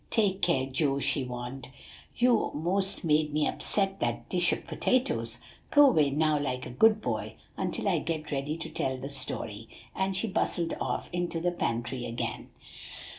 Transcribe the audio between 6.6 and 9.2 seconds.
a good boy, until I get ready to tell the